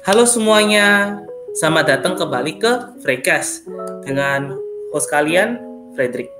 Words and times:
Halo 0.00 0.24
semuanya, 0.24 1.20
selamat 1.52 1.84
datang 1.84 2.16
kembali 2.16 2.56
ke 2.56 2.72
Freecast 3.04 3.68
dengan 4.00 4.56
host 4.96 5.12
kalian, 5.12 5.60
Frederick. 5.92 6.32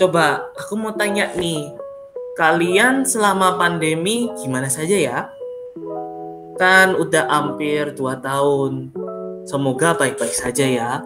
Coba 0.00 0.48
aku 0.56 0.80
mau 0.80 0.96
tanya 0.96 1.28
nih, 1.36 1.76
kalian 2.40 3.04
selama 3.04 3.60
pandemi 3.60 4.32
gimana 4.40 4.72
saja 4.72 4.96
ya? 4.96 5.18
Kan 6.56 6.96
udah 6.96 7.28
hampir 7.28 7.92
2 7.92 8.16
tahun. 8.24 8.96
Semoga 9.44 9.92
baik-baik 9.92 10.32
saja 10.32 10.64
ya. 10.64 11.04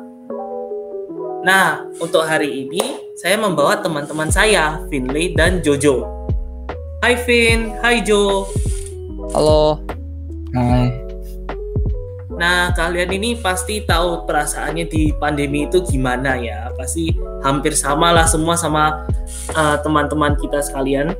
Nah, 1.42 1.90
untuk 1.98 2.22
hari 2.22 2.70
ini 2.70 3.18
saya 3.18 3.34
membawa 3.34 3.82
teman-teman 3.82 4.30
saya, 4.30 4.78
Finley 4.86 5.34
dan 5.34 5.58
Jojo. 5.58 6.19
Hai 7.00 7.16
Vin, 7.24 7.72
hai 7.80 8.04
Jo. 8.04 8.44
Halo. 9.32 9.80
Hai. 10.52 10.92
Nah, 12.36 12.76
kalian 12.76 13.16
ini 13.16 13.40
pasti 13.40 13.80
tahu 13.88 14.28
perasaannya 14.28 14.84
di 14.84 15.08
pandemi 15.16 15.64
itu 15.64 15.80
gimana 15.80 16.36
ya. 16.36 16.68
Pasti 16.76 17.08
hampir 17.40 17.72
sama 17.72 18.12
lah 18.12 18.28
semua 18.28 18.52
sama 18.52 19.08
uh, 19.56 19.80
teman-teman 19.80 20.36
kita 20.44 20.60
sekalian. 20.60 21.16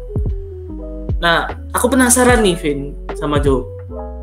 Nah, 1.17 1.49
aku 1.73 1.89
penasaran 1.89 2.45
nih 2.45 2.61
Vin 2.61 2.93
sama 3.17 3.41
Jo. 3.41 3.65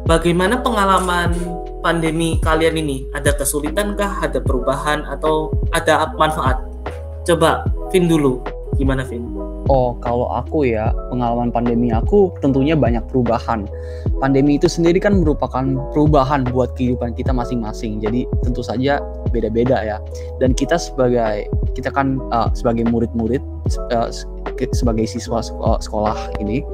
Bagaimana 0.05 0.61
pengalaman 0.61 1.33
pandemi 1.81 2.37
kalian 2.37 2.77
ini? 2.85 3.09
Ada 3.17 3.33
kesulitan 3.33 3.97
kah? 3.97 4.21
Ada 4.21 4.45
perubahan 4.45 5.09
atau 5.09 5.49
ada 5.73 6.05
manfaat? 6.21 6.61
Coba 7.25 7.65
Vin 7.89 8.05
dulu. 8.05 8.45
Gimana 8.77 9.01
Vin? 9.09 9.36
Oh, 9.67 9.99
kalau 9.99 10.31
aku 10.31 10.63
ya, 10.63 10.95
pengalaman 11.11 11.51
pandemi 11.51 11.91
aku 11.91 12.31
tentunya 12.39 12.71
banyak 12.71 13.03
perubahan. 13.11 13.67
Pandemi 14.23 14.55
itu 14.55 14.71
sendiri 14.71 15.03
kan 15.03 15.19
merupakan 15.19 15.63
perubahan 15.91 16.47
buat 16.47 16.71
kehidupan 16.79 17.19
kita 17.19 17.35
masing-masing. 17.35 17.99
Jadi 17.99 18.23
tentu 18.47 18.63
saja 18.63 19.03
beda-beda 19.35 19.83
ya. 19.83 19.97
Dan 20.39 20.55
kita 20.55 20.79
sebagai 20.79 21.51
kita 21.75 21.91
kan 21.91 22.15
uh, 22.31 22.47
sebagai 22.55 22.87
murid-murid 22.87 23.43
uh, 23.91 24.09
sebagai 24.73 25.05
siswa 25.05 25.43
sekolah 25.77 26.17
ini 26.41 26.65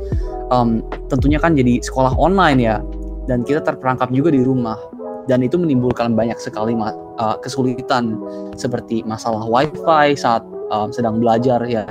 um, 0.54 0.80
tentunya 1.12 1.36
kan 1.36 1.58
jadi 1.58 1.84
sekolah 1.84 2.16
online 2.16 2.64
ya 2.64 2.80
dan 3.28 3.44
kita 3.44 3.60
terperangkap 3.60 4.08
juga 4.16 4.32
di 4.32 4.40
rumah 4.40 4.80
dan 5.28 5.44
itu 5.44 5.60
menimbulkan 5.60 6.16
banyak 6.16 6.40
sekali 6.40 6.72
uh, 6.80 7.36
kesulitan 7.44 8.16
seperti 8.56 9.04
masalah 9.04 9.44
wifi 9.44 10.16
saat 10.16 10.48
sedang 10.90 11.22
belajar 11.22 11.62
ya 11.70 11.86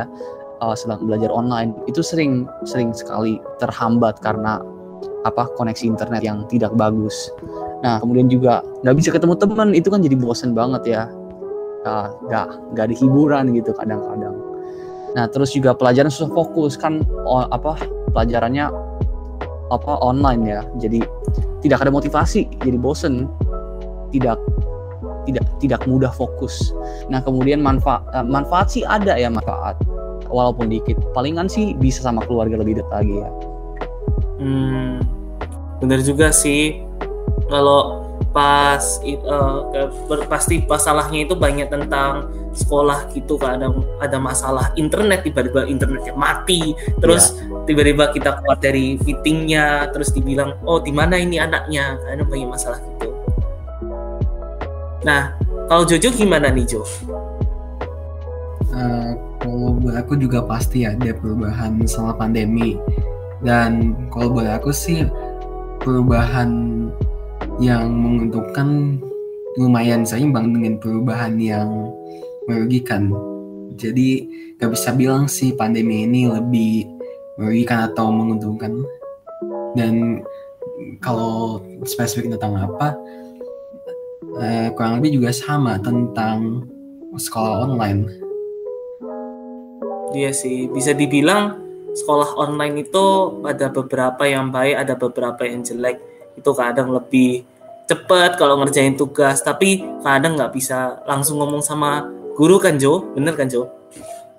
uh, 0.63 0.77
sedang 0.79 1.03
belajar 1.03 1.29
online 1.35 1.75
itu 1.91 2.01
sering 2.01 2.47
sering 2.63 2.95
sekali 2.95 3.43
terhambat 3.59 4.23
karena 4.23 4.63
apa 5.27 5.51
koneksi 5.59 5.91
internet 5.91 6.23
yang 6.23 6.47
tidak 6.47 6.71
bagus. 6.79 7.31
Nah 7.83 7.99
kemudian 7.99 8.31
juga 8.31 8.63
nggak 8.87 8.97
bisa 8.97 9.11
ketemu 9.11 9.35
teman 9.35 9.69
itu 9.75 9.91
kan 9.91 10.01
jadi 10.01 10.15
bosen 10.15 10.55
banget 10.55 10.83
ya. 10.87 11.03
Nggak 12.31 12.47
uh, 12.47 12.57
nggak 12.75 12.85
ada 12.87 12.95
hiburan 12.95 13.45
gitu 13.59 13.75
kadang-kadang. 13.75 14.35
Nah 15.19 15.27
terus 15.29 15.51
juga 15.53 15.75
pelajaran 15.75 16.09
susah 16.09 16.31
fokus 16.31 16.79
kan 16.79 17.03
oh, 17.27 17.45
apa 17.51 17.77
pelajarannya 18.15 18.71
apa 19.75 19.93
online 19.99 20.43
ya. 20.47 20.61
Jadi 20.79 21.03
tidak 21.63 21.83
ada 21.83 21.91
motivasi 21.91 22.47
jadi 22.63 22.79
bosen. 22.79 23.27
Tidak 24.15 24.39
tidak 25.23 25.47
tidak 25.63 25.81
mudah 25.87 26.11
fokus. 26.11 26.75
Nah 27.07 27.23
kemudian 27.23 27.63
manfaat 27.63 28.03
eh, 28.11 28.27
manfaat 28.27 28.75
sih 28.75 28.83
ada 28.83 29.15
ya 29.15 29.31
manfaat 29.31 29.79
walaupun 30.33 30.72
dikit. 30.72 30.97
Palingan 31.12 31.47
sih 31.47 31.77
bisa 31.77 32.00
sama 32.02 32.25
keluarga 32.25 32.56
lebih 32.58 32.80
dekat 32.80 33.05
lagi 33.05 33.14
ya. 33.20 33.30
Hmm 34.41 34.98
bener 35.78 36.00
juga 36.02 36.33
sih. 36.33 36.80
Kalau 37.50 38.00
pas 38.33 38.80
uh, 39.05 39.60
pasti 40.25 40.64
masalahnya 40.64 41.28
itu 41.28 41.36
banyak 41.36 41.69
tentang 41.69 42.32
sekolah 42.56 43.12
gitu 43.12 43.37
kadang 43.37 43.84
ada 44.00 44.16
masalah 44.16 44.72
internet 44.81 45.28
tiba-tiba 45.28 45.69
internetnya 45.69 46.16
mati. 46.16 46.72
Terus 46.98 47.37
yeah 47.37 47.53
tiba-tiba 47.62 48.10
kita 48.10 48.42
keluar 48.42 48.59
dari 48.59 48.98
meetingnya 48.98 49.91
terus 49.94 50.10
dibilang 50.10 50.59
oh 50.66 50.82
di 50.82 50.91
mana 50.91 51.19
ini 51.19 51.38
anaknya? 51.38 51.98
Karena 52.03 52.25
banyak 52.26 52.48
masalah 52.50 52.78
gitu. 52.82 53.09
Nah 55.06 55.34
kalau 55.71 55.87
Jojo 55.87 56.10
gimana 56.10 56.50
nih 56.50 56.66
Jo? 56.66 56.82
Kalau 59.62 59.78
buat 59.78 59.95
aku 59.95 60.19
juga 60.19 60.43
pasti 60.43 60.83
ada 60.83 61.15
perubahan 61.15 61.87
selama 61.87 62.19
pandemi. 62.19 62.75
Dan 63.47 63.95
kalau 64.11 64.34
buat 64.34 64.59
aku 64.59 64.75
sih 64.75 65.06
perubahan 65.78 66.50
yang 67.62 67.95
menguntungkan 67.95 68.99
lumayan 69.55 70.03
seimbang 70.03 70.51
dengan 70.51 70.83
perubahan 70.83 71.39
yang 71.39 71.95
merugikan. 72.51 73.15
Jadi 73.78 74.27
gak 74.59 74.75
bisa 74.75 74.91
bilang 74.99 75.31
sih 75.31 75.55
pandemi 75.55 76.11
ini 76.11 76.27
lebih 76.27 76.91
merugikan 77.39 77.87
atau 77.87 78.11
menguntungkan. 78.11 78.83
Dan 79.78 80.27
kalau 80.99 81.62
spesifik 81.87 82.34
tentang 82.34 82.67
apa 82.67 82.99
eh, 84.43 84.75
kurang 84.75 84.99
lebih 84.99 85.22
juga 85.22 85.31
sama 85.31 85.78
tentang 85.78 86.67
sekolah 87.15 87.71
online 87.71 88.22
iya 90.12 90.31
sih 90.33 90.69
bisa 90.69 90.93
dibilang 90.93 91.59
sekolah 91.93 92.37
online 92.41 92.89
itu 92.89 93.05
ada 93.45 93.69
beberapa 93.69 94.25
yang 94.25 94.49
baik 94.49 94.77
ada 94.77 94.95
beberapa 94.97 95.43
yang 95.45 95.61
jelek 95.61 96.00
itu 96.37 96.50
kadang 96.56 96.93
lebih 96.93 97.45
cepat 97.84 98.41
kalau 98.41 98.56
ngerjain 98.65 98.97
tugas 98.97 99.45
tapi 99.45 99.84
kadang 100.01 100.41
nggak 100.41 100.55
bisa 100.56 101.05
langsung 101.05 101.43
ngomong 101.43 101.61
sama 101.61 102.09
guru 102.39 102.56
kan 102.56 102.81
Jo 102.81 103.05
bener 103.12 103.37
kan 103.37 103.51
Jo 103.51 103.69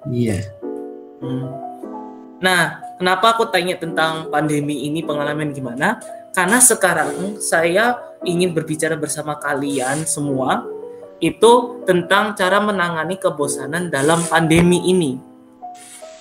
iya 0.10 0.42
yeah. 0.42 0.44
hmm. 1.22 1.46
nah 2.42 2.84
Kenapa 3.04 3.36
aku 3.36 3.52
tanya 3.52 3.76
tentang 3.76 4.32
pandemi 4.32 4.88
ini 4.88 5.04
pengalaman 5.04 5.52
gimana? 5.52 6.00
Karena 6.32 6.64
sekarang 6.64 7.36
saya 7.42 8.00
ingin 8.24 8.56
berbicara 8.56 8.96
bersama 8.96 9.36
kalian 9.36 10.08
semua 10.08 10.64
itu 11.20 11.84
tentang 11.84 12.32
cara 12.38 12.64
menangani 12.64 13.20
kebosanan 13.20 13.92
dalam 13.92 14.24
pandemi 14.32 14.88
ini. 14.88 15.20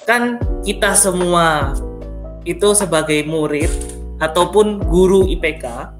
Kan 0.03 0.43
kita 0.67 0.99
semua 0.99 1.79
itu 2.43 2.75
sebagai 2.75 3.23
murid 3.23 3.71
ataupun 4.19 4.83
guru 4.83 5.31
IPK 5.31 5.95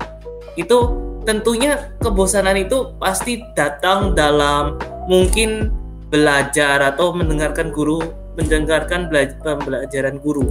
itu 0.59 0.79
tentunya 1.23 1.95
kebosanan 2.03 2.59
itu 2.59 2.99
pasti 2.99 3.47
datang 3.55 4.11
dalam 4.19 4.75
mungkin 5.07 5.71
belajar 6.11 6.83
atau 6.83 7.15
mendengarkan 7.15 7.71
guru 7.71 8.03
mendengarkan 8.35 9.13
pembelajaran 9.45 10.17
guru. 10.19 10.45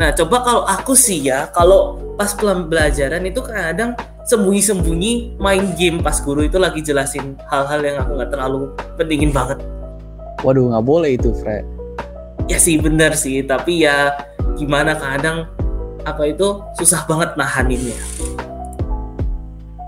Nah, 0.00 0.08
coba 0.16 0.36
kalau 0.40 0.62
aku 0.64 0.96
sih 0.96 1.28
ya, 1.28 1.52
kalau 1.52 2.00
pas 2.16 2.32
pembelajaran 2.32 3.20
itu 3.28 3.44
kadang 3.44 3.92
sembunyi-sembunyi 4.24 5.36
main 5.36 5.74
game 5.76 6.00
pas 6.00 6.16
guru 6.22 6.46
itu 6.46 6.56
lagi 6.56 6.80
jelasin 6.80 7.36
hal-hal 7.50 7.82
yang 7.84 7.96
aku 8.00 8.16
nggak 8.16 8.30
terlalu 8.32 8.72
pentingin 8.96 9.34
banget. 9.34 9.58
Waduh, 10.40 10.72
nggak 10.72 10.84
boleh 10.86 11.10
itu, 11.20 11.34
Fred. 11.44 11.79
Ya 12.50 12.58
sih 12.58 12.82
bener 12.82 13.14
sih, 13.14 13.46
tapi 13.46 13.86
ya 13.86 14.10
gimana 14.58 14.98
kadang 14.98 15.46
apa 16.02 16.26
itu 16.26 16.58
susah 16.74 17.06
banget 17.06 17.38
nahaninnya. 17.38 17.94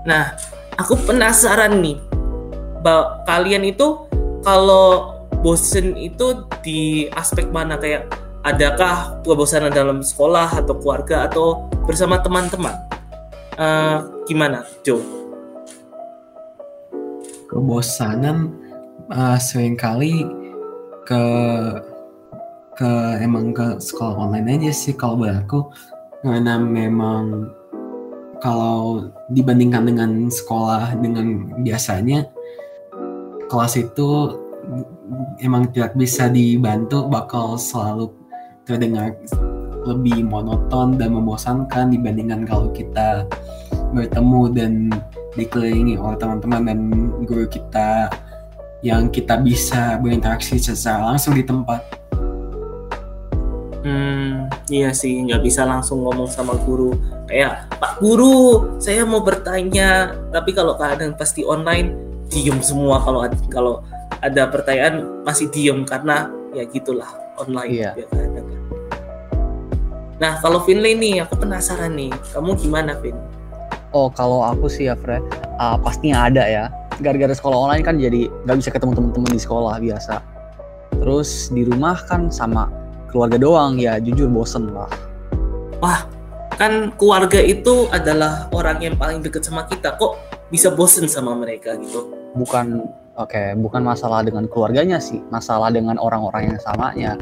Nah, 0.07 0.31
aku 0.79 0.95
penasaran 1.03 1.83
nih, 1.83 1.99
bahwa 2.79 3.19
kalian 3.27 3.67
itu 3.67 4.07
kalau 4.47 5.11
bosen 5.43 5.99
itu 5.99 6.47
di 6.63 7.11
aspek 7.11 7.51
mana 7.51 7.75
kayak 7.75 8.07
adakah 8.47 9.19
kebosanan 9.27 9.75
dalam 9.75 9.99
sekolah 9.99 10.63
atau 10.63 10.79
keluarga 10.79 11.27
atau 11.27 11.67
bersama 11.83 12.19
teman-teman 12.23 12.75
uh, 13.59 14.07
gimana 14.23 14.63
Jo? 14.87 15.03
Kebosanan 17.51 18.55
uh, 19.11 19.35
sering 19.35 19.75
kali 19.75 20.23
ke 21.03 21.23
ke 22.73 22.91
emang 23.21 23.53
ke 23.53 23.77
sekolah 23.77 24.29
online 24.29 24.59
aja 24.59 24.71
sih 24.73 24.97
kalau 24.97 25.21
buat 25.21 25.45
aku 25.45 25.69
karena 26.25 26.57
memang 26.57 27.51
kalau 28.41 29.07
dibandingkan 29.31 29.87
dengan 29.87 30.11
sekolah 30.27 30.97
dengan 30.99 31.53
biasanya 31.63 32.27
kelas 33.47 33.77
itu 33.79 34.39
emang 35.39 35.69
tidak 35.71 35.93
bisa 35.95 36.27
dibantu 36.27 37.05
bakal 37.07 37.55
selalu 37.59 38.11
terdengar 38.63 39.15
lebih 39.83 40.23
monoton 40.23 40.95
dan 40.95 41.11
membosankan 41.11 41.91
dibandingkan 41.91 42.47
kalau 42.47 42.71
kita 42.71 43.27
bertemu 43.91 44.41
dan 44.55 44.73
dikelilingi 45.35 45.99
oleh 45.99 46.17
teman-teman 46.17 46.61
dan 46.65 46.79
guru 47.27 47.45
kita 47.45 48.07
yang 48.83 49.07
kita 49.07 49.39
bisa 49.39 49.95
berinteraksi 49.99 50.59
secara 50.59 51.15
langsung 51.15 51.35
di 51.35 51.43
tempat. 51.43 52.02
Hmm, 53.83 54.47
iya 54.71 54.95
sih, 54.95 55.19
nggak 55.27 55.43
bisa 55.43 55.67
langsung 55.67 56.07
ngomong 56.07 56.31
sama 56.31 56.55
guru. 56.63 56.95
Kayak, 57.27 57.67
Pak 57.83 57.99
Guru, 57.99 58.79
saya 58.79 59.03
mau 59.03 59.19
bertanya. 59.19 60.15
Tapi 60.31 60.55
kalau 60.55 60.79
keadaan 60.79 61.19
pasti 61.19 61.43
online, 61.43 61.91
diem 62.31 62.63
semua 62.63 63.03
kalau 63.03 63.27
kalau 63.51 63.83
ada 64.23 64.47
pertanyaan 64.47 65.23
masih 65.27 65.51
diem 65.51 65.83
karena 65.83 66.31
ya 66.55 66.63
gitulah 66.63 67.11
online. 67.35 67.71
Iya. 67.75 67.91
ya 67.99 68.05
kadang. 68.07 68.47
Nah, 70.23 70.39
kalau 70.39 70.63
Finlay 70.63 70.95
nih, 70.95 71.19
aku 71.27 71.35
penasaran 71.35 71.99
nih, 71.99 72.07
kamu 72.31 72.55
gimana, 72.55 72.95
Vin? 73.03 73.19
Oh 73.93 74.09
kalau 74.09 74.41
aku 74.41 74.65
sih 74.65 74.89
ya 74.89 74.97
Fred, 74.97 75.21
uh, 75.61 75.77
pastinya 75.77 76.25
ada 76.25 76.47
ya. 76.47 76.65
Gara-gara 76.97 77.35
sekolah 77.35 77.69
online 77.69 77.83
kan 77.85 77.99
jadi 78.01 78.31
nggak 78.47 78.57
bisa 78.57 78.69
ketemu 78.73 78.95
teman-teman 78.97 79.29
di 79.35 79.41
sekolah 79.41 79.77
biasa. 79.77 80.17
Terus 80.97 81.51
di 81.53 81.61
rumah 81.67 81.99
kan 82.09 82.33
sama 82.33 82.71
keluarga 83.13 83.37
doang 83.37 83.77
ya 83.77 84.01
jujur 84.01 84.25
bosen 84.25 84.73
lah. 84.73 84.89
Kan 86.57 86.93
keluarga 87.01 87.41
itu 87.41 87.89
adalah 87.89 88.45
orang 88.53 88.81
yang 88.81 88.93
paling 88.97 89.25
dekat 89.25 89.41
sama 89.41 89.65
kita, 89.65 89.97
kok 89.97 90.21
bisa 90.53 90.69
bosen 90.69 91.09
sama 91.09 91.33
mereka 91.33 91.73
gitu? 91.81 92.13
Bukan 92.37 92.89
oke 93.17 93.57
bukan 93.57 93.81
masalah 93.81 94.21
dengan 94.21 94.45
keluarganya 94.49 95.01
sih, 95.01 95.21
masalah 95.33 95.73
dengan 95.73 95.97
orang-orang 95.97 96.53
yang 96.53 96.59
samanya. 96.61 97.17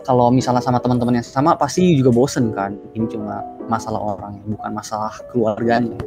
Kalau 0.00 0.32
misalnya 0.32 0.64
sama 0.64 0.80
teman-teman 0.80 1.20
yang 1.20 1.28
sama 1.28 1.54
pasti 1.60 1.92
juga 1.92 2.08
bosen 2.08 2.56
kan. 2.56 2.72
Ini 2.96 3.04
cuma 3.12 3.44
masalah 3.68 4.00
orangnya 4.00 4.42
bukan 4.48 4.72
masalah 4.72 5.12
keluarganya. 5.28 6.00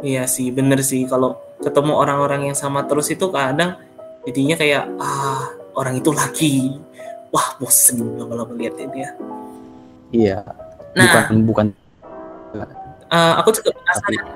Iya 0.00 0.24
sih, 0.24 0.48
bener 0.48 0.80
sih. 0.80 1.04
Kalau 1.04 1.36
ketemu 1.60 1.92
orang-orang 1.92 2.50
yang 2.50 2.56
sama 2.56 2.88
terus 2.88 3.12
itu 3.12 3.28
kadang 3.28 3.76
jadinya 4.24 4.56
kayak 4.56 4.84
ah 4.96 5.44
orang 5.76 6.00
itu 6.00 6.10
lagi 6.10 6.80
wah 7.30 7.56
bosen 7.58 7.98
lama-lama 8.18 8.52
liatin 8.54 8.90
dia. 8.90 9.10
Iya. 10.10 10.42
Nah, 10.94 11.30
Bukan 11.30 11.38
bukan 11.46 11.66
eh, 13.10 13.34
aku 13.38 13.48
juga 13.54 13.70
penasaran 13.74 14.26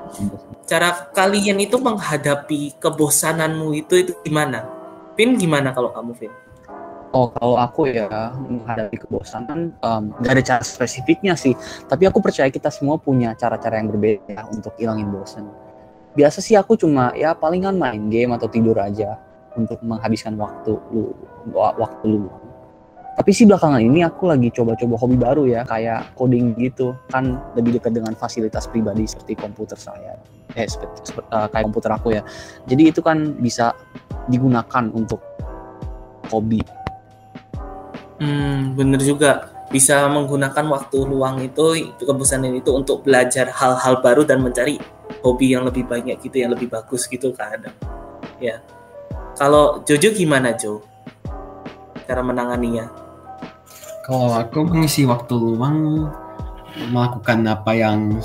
cara 0.65 0.89
kalian 1.13 1.59
itu 1.61 1.75
menghadapi 1.77 2.79
kebosananmu 2.79 3.75
itu 3.75 3.93
itu 4.01 4.11
gimana? 4.23 4.65
Vin 5.15 5.35
gimana 5.39 5.71
kalau 5.71 5.91
kamu 5.91 6.11
Vin? 6.15 6.33
Oh, 7.15 7.31
kalau 7.31 7.55
aku 7.55 7.87
ya 7.87 8.11
menghadapi 8.35 8.99
kebosanan 9.07 9.71
em, 9.71 10.03
nggak 10.19 10.33
ada 10.35 10.43
cara 10.43 10.63
spesifiknya 10.67 11.31
sih. 11.39 11.55
Tapi 11.87 12.03
aku 12.11 12.19
percaya 12.19 12.51
kita 12.51 12.67
semua 12.67 12.99
punya 12.99 13.31
cara-cara 13.39 13.79
yang 13.79 13.87
berbeda 13.87 14.43
untuk 14.51 14.75
hilangin 14.75 15.07
bosan. 15.07 15.47
Biasa 16.11 16.43
sih 16.43 16.59
aku 16.59 16.75
cuma 16.75 17.15
ya 17.15 17.31
palingan 17.31 17.79
main 17.79 18.11
game 18.11 18.35
atau 18.35 18.51
tidur 18.51 18.75
aja 18.79 19.15
untuk 19.55 19.79
menghabiskan 19.79 20.35
waktu 20.35 20.75
lu 20.91 21.15
wa- 21.55 21.75
waktu 21.79 22.19
lu. 22.19 22.27
Tapi 23.15 23.31
sih 23.31 23.47
belakangan 23.47 23.79
ini 23.79 24.03
aku 24.03 24.27
lagi 24.27 24.51
coba-coba 24.51 24.99
hobi 24.99 25.15
baru 25.15 25.43
ya 25.47 25.63
kayak 25.63 26.19
coding 26.19 26.51
gitu 26.59 26.91
kan 27.07 27.39
lebih 27.55 27.79
dekat 27.79 27.95
dengan 27.95 28.11
fasilitas 28.11 28.67
pribadi 28.67 29.07
seperti 29.07 29.39
komputer 29.39 29.79
saya. 29.79 30.19
Eh 30.51 30.67
seperti, 30.67 31.15
seperti- 31.15 31.31
eh, 31.31 31.47
kayak 31.47 31.63
komputer 31.63 31.91
aku 31.95 32.07
ya. 32.11 32.21
Jadi 32.67 32.91
itu 32.91 32.99
kan 32.99 33.39
bisa 33.39 33.71
digunakan 34.27 34.91
untuk 34.91 35.23
hobi 36.27 36.59
Hmm, 38.15 38.79
bener 38.79 39.03
juga 39.03 39.51
bisa 39.67 40.07
menggunakan 40.07 40.71
waktu 40.71 41.03
luang 41.03 41.43
itu, 41.43 41.91
itu 41.91 42.03
kebosanan 42.07 42.55
itu 42.55 42.71
untuk 42.71 43.03
belajar 43.03 43.51
hal-hal 43.51 43.99
baru 43.99 44.23
dan 44.23 44.39
mencari 44.39 44.79
hobi 45.19 45.51
yang 45.51 45.67
lebih 45.67 45.83
banyak 45.83 46.15
gitu, 46.23 46.39
yang 46.39 46.55
lebih 46.55 46.71
bagus 46.71 47.11
gitu 47.11 47.35
kadang. 47.35 47.75
Ya. 48.39 48.63
Kalau 49.35 49.83
Jojo 49.83 50.15
gimana 50.15 50.55
Jo? 50.55 50.79
Cara 52.07 52.23
menanganinya? 52.23 53.04
Kalau 54.05 54.37
aku 54.37 54.69
mengisi 54.69 55.01
waktu 55.01 55.33
luang 55.33 56.05
melakukan 56.93 57.41
apa 57.49 57.73
yang 57.73 58.21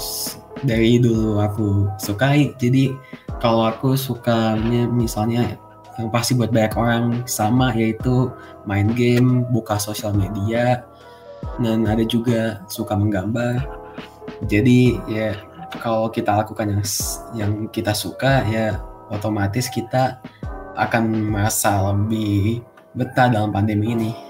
dari 0.61 1.01
dulu 1.01 1.41
aku 1.41 1.89
sukai. 1.97 2.53
Jadi 2.61 2.93
kalau 3.41 3.65
aku 3.65 3.97
sukanya 3.97 4.85
misalnya 4.85 5.57
yang 5.97 6.13
pasti 6.13 6.37
buat 6.37 6.53
banyak 6.53 6.77
orang 6.77 7.05
sama 7.25 7.73
yaitu 7.73 8.29
main 8.69 8.93
game, 8.93 9.49
buka 9.49 9.81
sosial 9.81 10.13
media, 10.13 10.85
dan 11.65 11.89
ada 11.89 12.05
juga 12.05 12.61
suka 12.69 12.93
menggambar. 12.93 13.65
Jadi 14.53 15.01
ya 15.09 15.33
kalau 15.81 16.13
kita 16.13 16.45
lakukan 16.45 16.77
yang 16.77 16.85
yang 17.33 17.53
kita 17.73 17.97
suka 17.97 18.45
ya 18.53 18.85
otomatis 19.09 19.73
kita 19.73 20.21
akan 20.77 21.33
merasa 21.33 21.89
lebih 21.89 22.61
betah 22.93 23.33
dalam 23.33 23.49
pandemi 23.49 23.97
ini. 23.97 24.30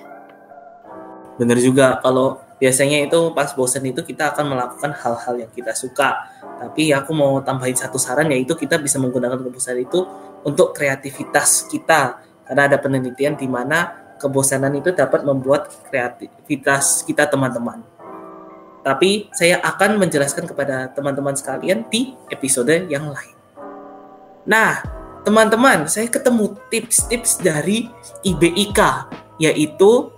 Bener 1.40 1.56
juga 1.56 1.96
kalau 2.04 2.36
biasanya 2.60 3.00
itu 3.08 3.32
pas 3.32 3.48
bosan 3.56 3.88
itu 3.88 4.04
kita 4.04 4.36
akan 4.36 4.52
melakukan 4.52 4.92
hal-hal 4.92 5.40
yang 5.40 5.48
kita 5.56 5.72
suka. 5.72 6.28
Tapi 6.60 6.92
aku 6.92 7.16
mau 7.16 7.40
tambahin 7.40 7.72
satu 7.72 7.96
saran 7.96 8.28
yaitu 8.28 8.52
kita 8.52 8.76
bisa 8.76 9.00
menggunakan 9.00 9.40
kebosanan 9.40 9.80
itu 9.80 10.04
untuk 10.44 10.76
kreativitas 10.76 11.64
kita. 11.72 12.20
Karena 12.44 12.68
ada 12.68 12.76
penelitian 12.76 13.40
di 13.40 13.48
mana 13.48 13.88
kebosanan 14.20 14.76
itu 14.76 14.92
dapat 14.92 15.24
membuat 15.24 15.72
kreativitas 15.88 17.08
kita 17.08 17.24
teman-teman. 17.24 17.80
Tapi 18.84 19.32
saya 19.32 19.64
akan 19.64 19.96
menjelaskan 19.96 20.44
kepada 20.44 20.92
teman-teman 20.92 21.32
sekalian 21.32 21.88
di 21.88 22.12
episode 22.28 22.84
yang 22.92 23.08
lain. 23.08 23.36
Nah, 24.44 24.84
teman-teman, 25.24 25.88
saya 25.88 26.08
ketemu 26.08 26.52
tips-tips 26.68 27.40
dari 27.40 27.88
IBIK 28.28 29.08
yaitu 29.40 30.12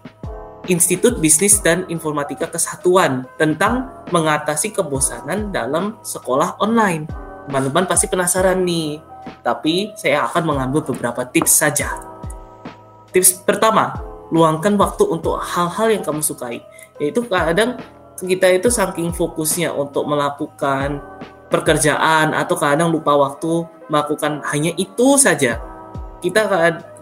Institut 0.71 1.19
Bisnis 1.19 1.59
dan 1.59 1.83
Informatika 1.91 2.47
Kesatuan 2.47 3.27
tentang 3.35 3.91
mengatasi 4.15 4.71
kebosanan 4.71 5.51
dalam 5.51 5.99
sekolah 6.07 6.63
online. 6.63 7.11
Teman-teman 7.51 7.91
pasti 7.91 8.07
penasaran 8.07 8.63
nih, 8.63 9.03
tapi 9.43 9.91
saya 9.99 10.23
akan 10.31 10.55
mengambil 10.55 10.87
beberapa 10.87 11.27
tips 11.27 11.67
saja. 11.67 11.99
Tips 13.11 13.43
pertama, 13.43 13.99
luangkan 14.31 14.79
waktu 14.79 15.03
untuk 15.11 15.43
hal-hal 15.43 15.91
yang 15.91 16.07
kamu 16.07 16.23
sukai. 16.23 16.63
Yaitu 17.03 17.27
kadang 17.27 17.83
kita 18.23 18.47
itu 18.55 18.71
saking 18.71 19.11
fokusnya 19.11 19.75
untuk 19.75 20.07
melakukan 20.07 21.03
pekerjaan 21.51 22.33
atau 22.33 22.55
kadang 22.55 22.95
lupa 22.95 23.19
waktu 23.19 23.67
melakukan 23.91 24.41
hanya 24.55 24.71
itu 24.79 25.19
saja. 25.19 25.59
Kita 26.23 26.47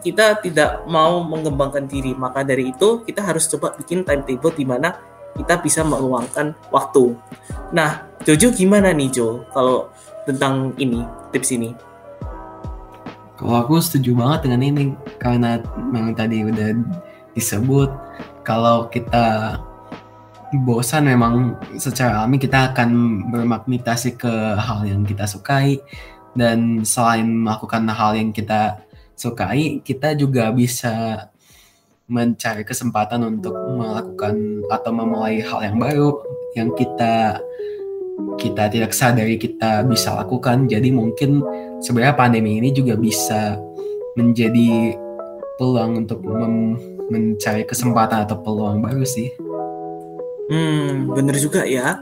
kita 0.00 0.40
tidak 0.40 0.84
mau 0.88 1.22
mengembangkan 1.24 1.84
diri. 1.86 2.16
Maka 2.16 2.44
dari 2.44 2.72
itu 2.72 3.04
kita 3.04 3.24
harus 3.24 3.46
coba 3.48 3.76
bikin 3.76 4.04
timetable 4.04 4.52
di 4.52 4.64
mana 4.64 4.96
kita 5.36 5.60
bisa 5.62 5.86
meluangkan 5.86 6.56
waktu. 6.74 7.14
Nah, 7.70 8.10
Jojo 8.26 8.52
gimana 8.52 8.92
nih 8.92 9.08
Jo 9.08 9.46
kalau 9.54 9.88
tentang 10.28 10.76
ini 10.76 11.06
tips 11.32 11.54
ini? 11.56 11.72
Kalau 13.40 13.56
aku 13.56 13.80
setuju 13.80 14.12
banget 14.12 14.50
dengan 14.50 14.60
ini 14.60 14.84
karena 15.16 15.64
memang 15.80 16.12
tadi 16.12 16.44
udah 16.44 16.76
disebut 17.32 17.88
kalau 18.44 18.92
kita 18.92 19.56
bosan 20.66 21.08
memang 21.08 21.56
secara 21.78 22.20
alami 22.20 22.36
kita 22.36 22.74
akan 22.74 23.22
bermagnetasi 23.32 24.18
ke 24.18 24.32
hal 24.58 24.82
yang 24.84 25.06
kita 25.06 25.24
sukai 25.24 25.78
dan 26.34 26.82
selain 26.82 27.26
melakukan 27.46 27.86
hal 27.88 28.18
yang 28.18 28.34
kita 28.34 28.82
sukai 29.20 29.84
kita 29.84 30.16
juga 30.16 30.48
bisa 30.48 31.28
mencari 32.08 32.64
kesempatan 32.64 33.20
untuk 33.28 33.52
melakukan 33.52 34.64
atau 34.72 34.90
memulai 34.96 35.44
hal 35.44 35.60
yang 35.60 35.76
baru 35.76 36.10
yang 36.56 36.72
kita 36.72 37.38
kita 38.40 38.72
tidak 38.72 38.96
sadari 38.96 39.36
kita 39.36 39.84
bisa 39.84 40.16
lakukan 40.16 40.64
jadi 40.64 40.88
mungkin 40.88 41.44
sebenarnya 41.84 42.16
pandemi 42.16 42.56
ini 42.56 42.72
juga 42.72 42.96
bisa 42.96 43.60
menjadi 44.16 44.96
peluang 45.60 46.08
untuk 46.08 46.24
mencari 47.12 47.68
kesempatan 47.68 48.24
atau 48.24 48.40
peluang 48.40 48.80
baru 48.80 49.04
sih. 49.04 49.28
Hmm, 50.48 51.12
bener 51.12 51.36
juga 51.36 51.68
ya. 51.68 52.00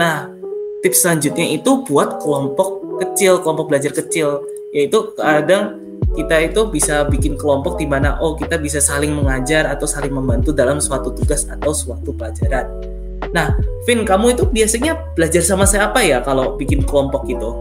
Nah, 0.00 0.32
tips 0.80 1.04
selanjutnya 1.04 1.44
itu 1.54 1.84
buat 1.84 2.18
kelompok 2.24 2.98
kecil, 3.04 3.44
kelompok 3.44 3.68
belajar 3.68 3.92
kecil. 3.92 4.42
Yaitu 4.74 5.14
kadang 5.14 5.83
kita 6.14 6.36
itu 6.46 6.70
bisa 6.70 7.04
bikin 7.10 7.34
kelompok 7.34 7.76
di 7.76 7.90
mana 7.90 8.16
oh 8.22 8.38
kita 8.38 8.56
bisa 8.56 8.78
saling 8.78 9.12
mengajar 9.12 9.66
atau 9.66 9.84
saling 9.84 10.14
membantu 10.14 10.54
dalam 10.54 10.78
suatu 10.78 11.10
tugas 11.10 11.44
atau 11.50 11.74
suatu 11.74 12.14
pelajaran. 12.14 12.70
Nah, 13.34 13.50
Vin, 13.84 14.06
kamu 14.06 14.38
itu 14.38 14.46
biasanya 14.46 14.94
belajar 15.18 15.42
sama 15.42 15.66
siapa 15.66 15.98
ya 16.06 16.22
kalau 16.22 16.54
bikin 16.54 16.86
kelompok 16.86 17.26
gitu? 17.26 17.58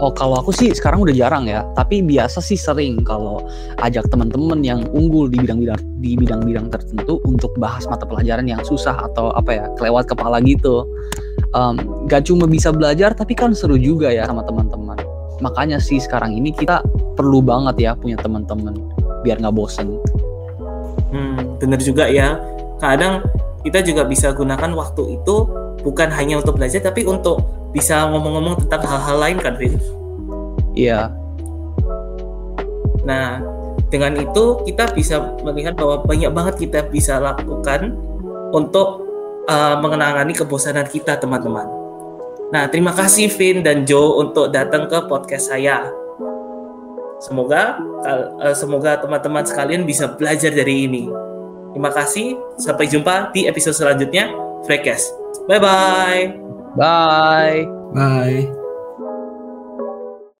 Oh 0.00 0.08
kalau 0.08 0.40
aku 0.40 0.48
sih 0.48 0.72
sekarang 0.72 1.04
udah 1.04 1.12
jarang 1.12 1.44
ya, 1.44 1.60
tapi 1.76 2.00
biasa 2.00 2.40
sih 2.40 2.56
sering 2.56 3.04
kalau 3.04 3.44
ajak 3.84 4.08
teman-teman 4.08 4.64
yang 4.64 4.80
unggul 4.96 5.28
di 5.28 5.36
bidang-bidang 5.44 5.76
di 6.00 6.16
bidang-bidang 6.16 6.72
tertentu 6.72 7.20
untuk 7.28 7.52
bahas 7.60 7.84
mata 7.84 8.08
pelajaran 8.08 8.48
yang 8.48 8.64
susah 8.64 8.96
atau 9.12 9.28
apa 9.36 9.60
ya 9.60 9.64
kelewat 9.76 10.08
kepala 10.08 10.40
gitu. 10.40 10.88
Em, 11.52 11.76
gak 12.08 12.30
cuma 12.30 12.48
bisa 12.48 12.72
belajar 12.72 13.12
tapi 13.12 13.36
kan 13.36 13.52
seru 13.52 13.76
juga 13.76 14.08
ya 14.08 14.24
sama 14.24 14.40
teman-teman. 14.46 15.09
Makanya 15.40 15.80
sih 15.80 16.00
sekarang 16.00 16.36
ini 16.36 16.52
kita 16.52 16.84
perlu 17.16 17.40
banget 17.40 17.76
ya 17.80 17.90
punya 17.96 18.16
teman-teman 18.20 18.76
biar 19.24 19.40
nggak 19.40 19.54
bosen. 19.56 20.00
Hmm, 21.10 21.58
bener 21.58 21.80
juga 21.82 22.06
ya. 22.06 22.38
kadang 22.80 23.20
kita 23.60 23.84
juga 23.84 24.08
bisa 24.08 24.32
gunakan 24.32 24.72
waktu 24.72 25.20
itu 25.20 25.44
bukan 25.84 26.08
hanya 26.16 26.40
untuk 26.40 26.56
belajar 26.56 26.80
tapi 26.80 27.04
untuk 27.04 27.44
bisa 27.76 28.08
ngomong-ngomong 28.08 28.56
tentang 28.64 28.88
hal-hal 28.88 29.20
lain 29.20 29.36
kan 29.36 29.52
Vin 29.60 29.76
Iya, 30.72 31.12
Nah, 33.04 33.40
dengan 33.88 34.16
itu 34.20 34.62
kita 34.68 34.92
bisa 34.92 35.18
melihat 35.42 35.76
bahwa 35.76 36.04
banyak 36.04 36.30
banget 36.30 36.54
kita 36.68 36.80
bisa 36.88 37.18
lakukan 37.18 37.96
untuk 38.52 39.06
uh, 39.48 39.76
mengenangani 39.80 40.36
kebosanan 40.36 40.86
kita, 40.86 41.16
teman-teman. 41.16 41.66
Nah, 42.50 42.66
terima 42.66 42.90
kasih 42.90 43.30
Vin 43.30 43.62
dan 43.62 43.86
Joe 43.86 44.26
untuk 44.26 44.50
datang 44.50 44.90
ke 44.90 44.98
podcast 45.06 45.54
saya. 45.54 45.86
Semoga 47.20 47.78
uh, 48.02 48.56
semoga 48.56 48.96
teman-teman 48.98 49.44
sekalian 49.44 49.86
bisa 49.86 50.10
belajar 50.10 50.50
dari 50.50 50.88
ini. 50.88 51.06
Terima 51.70 51.94
kasih. 51.94 52.34
Sampai 52.58 52.90
jumpa 52.90 53.30
di 53.30 53.46
episode 53.46 53.78
selanjutnya. 53.78 54.34
Freecast. 54.66 55.14
Bye 55.46 55.62
bye. 55.62 56.22
bye. 56.74 57.58
Bye. 57.94 58.59